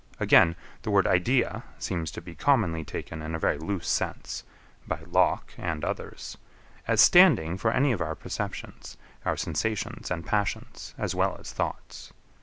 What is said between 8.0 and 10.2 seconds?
our perceptions, our sensations